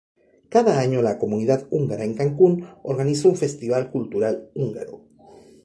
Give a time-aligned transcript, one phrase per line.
[0.49, 5.05] Cada año la comunidad húngara en Cancún organiza un Festival Cultural Húngaro.